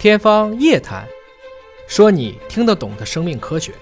[0.00, 1.04] 天方夜谭，
[1.86, 3.74] 说你听得懂的生命科学。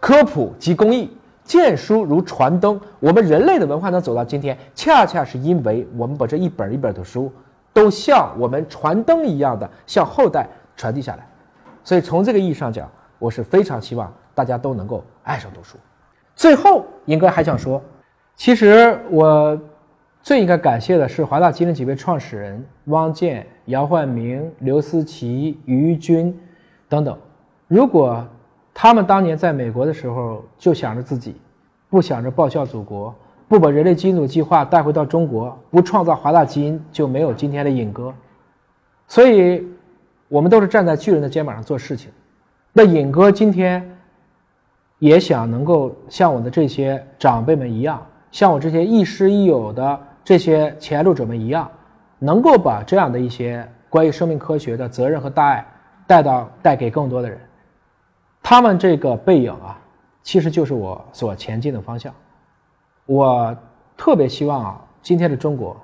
[0.00, 1.08] 科普及公益，
[1.44, 2.80] 见书如传灯。
[2.98, 7.32] 我们人类的文化能走到今天，恰恰是因为我们把这一本一本的书，
[7.72, 11.24] 都像我们传灯一样的向后代传递下来。
[11.84, 12.90] 所以从这个意义上讲，
[13.20, 15.76] 我是非常希望大家都能够爱上读书。
[16.34, 17.80] 最后，应该还想说，
[18.34, 19.56] 其实我。
[20.26, 26.36] 最应该感谢的是华大基因的几位创始人汪建、姚焕明、刘思齐、于军
[26.88, 27.16] 等等。
[27.68, 28.26] 如果
[28.74, 31.36] 他们当年在美国的时候就想着自己，
[31.88, 33.14] 不想着报效祖国，
[33.46, 38.12] 不把人类基因组计划带回到中国，不创造华大基因，就没有今天的尹哥。
[39.06, 39.64] 所以，
[40.26, 42.10] 我们都是站在巨人的肩膀上做事情。
[42.72, 43.96] 那尹哥今天
[44.98, 50.00] 也想能够像我的这些长辈们一样，像我这些亦师亦友的。
[50.26, 51.70] 这些前路者们一样，
[52.18, 55.64] 能够把这样的一些关于生命科学的责任和大爱
[56.04, 57.38] 带到带给更多的人。
[58.42, 59.78] 他们这个背影啊，
[60.24, 62.12] 其实就是我所前进的方向。
[63.06, 63.56] 我
[63.96, 65.76] 特别希望啊，今天的中国，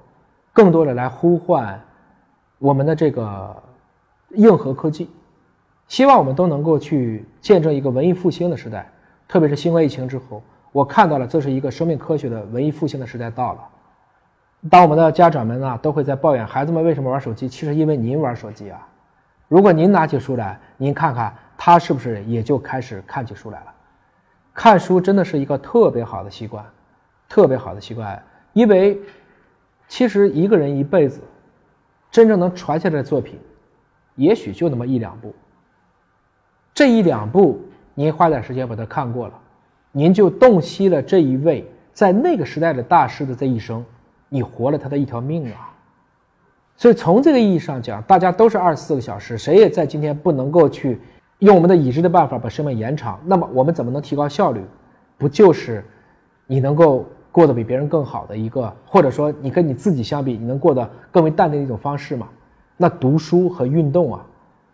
[0.52, 1.80] 更多的来呼唤
[2.58, 3.62] 我们的这个
[4.30, 5.08] 硬核科技，
[5.86, 8.90] 希望我们都能够去见证一个文艺复兴的时代。
[9.28, 13.68] 特别是新冠疫情之后，我看到了这是一个生命科学的文艺复兴的时代到了。
[14.70, 18.86] 当我们的家长们呢都会在抱怨孩子们为什么玩手机，其实因为您玩手机啊。
[19.48, 23.66] 如果您拿起书来，您看看他是不是也就开始看起书来了。
[24.54, 26.64] 看书真的是一个特别好的习惯，
[27.28, 28.22] 特别好的习惯。
[28.52, 29.00] 因为
[29.88, 31.20] 其实一个人一辈子
[32.10, 33.38] 真正能传下来的作品，
[34.14, 35.34] 也许就那么一两部。
[36.72, 37.60] 这一两部
[37.94, 39.34] 您花点时间把它看过了，
[39.90, 43.84] 您就洞悉了这一位在那个时代的大师的这一生。
[44.32, 45.70] 你活了他的一条命啊！
[46.74, 50.98] 所以从这个意义上讲，大家都是二十四个小时，谁也在今天不能够去
[51.40, 53.20] 用我们的已知的办法把生命延长。
[53.26, 54.62] 那么我们怎么能提高效率？
[55.18, 55.84] 不就是
[56.46, 62.26] 你能够过得比别人更好的一个，或者说你跟你自己相比，你能过得更为淡定的一种方式吗？
[62.78, 64.24] 那读书和运动啊，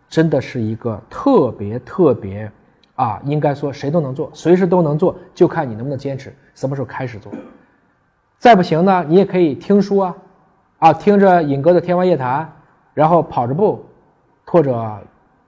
[0.07, 2.49] 真的是一个特别特别
[2.95, 7.29] 啊，应该说谁都能做，随时都能做，就看你能不能坚持，什么时候开始做。
[8.39, 10.15] 再不行呢，你也可以听书啊，
[10.77, 12.41] 啊，听着尹哥的《天方夜谭》，
[12.93, 13.83] 然后跑着步，
[14.45, 14.97] 或者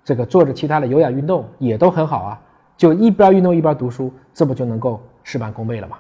[0.04, 2.42] 这个做着其他的有氧运动，也都很好啊。
[2.76, 5.98] 就一边运动一边读书，这不就能够事半功倍了吗？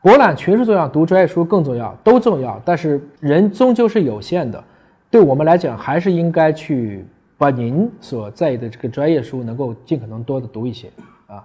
[0.00, 2.58] 博览群书重要，读专业书更重要，都重要。
[2.64, 4.64] 但是人终究是有限的，
[5.10, 7.04] 对我们来讲，还是应该去
[7.36, 10.90] 把您所在意的这个专业书能够尽可能多的读一些
[11.26, 11.44] 啊。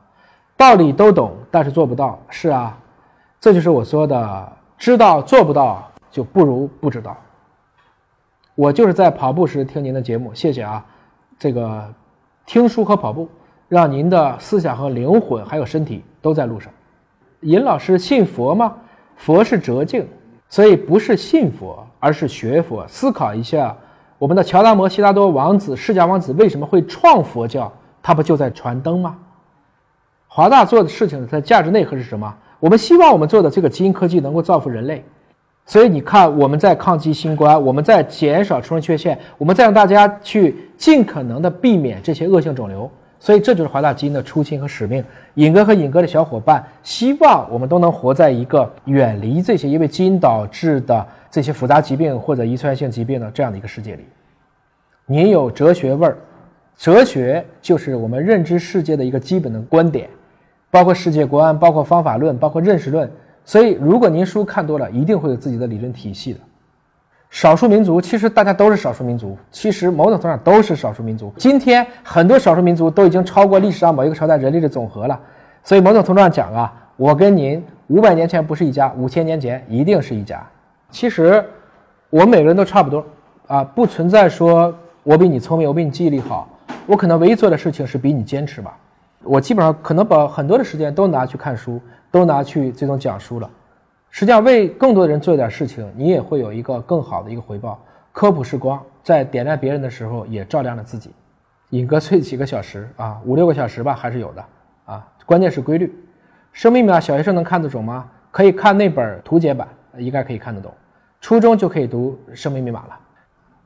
[0.55, 2.77] 道理都懂，但是做不到，是啊。
[3.45, 7.15] 这就是我说的，知道做不到就不如不知道。
[8.55, 10.83] 我就是在跑步时听您的节目，谢谢啊。
[11.37, 11.87] 这个
[12.47, 13.29] 听书和跑步，
[13.67, 16.73] 让您的思想和灵魂还有身体都在路上。
[17.41, 18.75] 尹老师信佛吗？
[19.15, 20.07] 佛是哲境，
[20.49, 22.83] 所以不是信佛，而是学佛。
[22.87, 23.77] 思考一下，
[24.17, 27.71] 我们的乔达摩悉达多王子、释迦王子为什么会创佛教？
[28.01, 29.15] 他不就在传灯吗？
[30.27, 32.35] 华大做的事情，它的价值内核是什么？
[32.59, 35.03] 我们希望我们做的这个基因科技能够造福人类，
[35.65, 42.89] 所以你看，我们在抗击新冠，我们在减少出生缺陷，我们在让大家去尽可能的避免这些恶性肿瘤。
[43.17, 45.03] 所以这就是华大基因的初心和使命。
[45.35, 54.05] 尹哥和尹哥的小伙伴希望我们都能活在一个远离这些因为基因导致的这些复杂疾病或者遗传性疾病的这样的一个世界里。
[55.07, 56.17] 您有哲学味儿，
[56.77, 60.07] 哲学就是我们认知世界的一个基本的观点。
[60.75, 63.09] 包括世界观，包括方法论，包括认识论。
[63.45, 66.39] 所以，如果您书看多了，一定会有自己的理论体系的。
[67.29, 71.33] 少数民族其实大家都是少数民族，其实某种程度上都是少数民族。
[71.37, 75.17] 今天很多少数民族都已经超过历史上某一个朝代人类的总和了。
[75.63, 80.45] 所以，某种程度上讲啊，我跟您五百年前不是一家，五千年前一定是一家。
[80.89, 81.41] 其实，
[82.09, 83.01] 我每个人都差不多
[83.47, 86.49] 啊，不存在说我比你聪明，我比你记忆力好。
[86.85, 88.77] 我可能唯一做的事情是比你坚持吧。
[89.25, 91.81] 我基本上可能把很多的时间都拿去看书，
[92.11, 93.49] 都拿去这种讲书了。
[94.09, 97.83] 实际上，为更多的人做一点事情，你也会有一个更好的一个回报。
[98.13, 101.11] 科普是光，在点亮别人的时候，也照亮了自己。
[101.71, 103.19] 尹哥睡几个小时啊？
[103.25, 104.45] 五六个小时吧，还是有的
[104.85, 105.05] 啊。
[105.25, 105.93] 关键是规律。
[106.53, 108.09] 生命密码小学生能看得懂吗？
[108.31, 109.67] 可以看那本图解版，
[109.97, 110.73] 应该可以看得懂。
[111.19, 112.99] 初中就可以读生命密码了。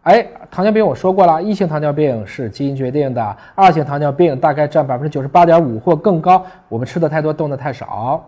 [0.03, 6.43] 哎，糖尿病我说过了，一型糖尿病是基因决定的，二型糖尿病大概占百分之九十八点五或更高。
[6.67, 8.27] 我们吃的太多，动的太少。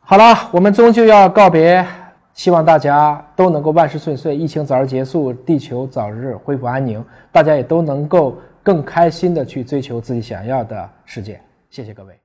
[0.00, 1.86] 好了，我们终究要告别
[2.32, 11.40] 希望大家都能够万事顺遂，疫情早日结束，地球早日恢复安宁，大家也都能够更开心的去追求自己想要的世界。
[11.68, 12.20] 谢谢各位。